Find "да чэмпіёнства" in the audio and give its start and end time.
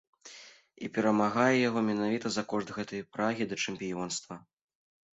3.55-4.45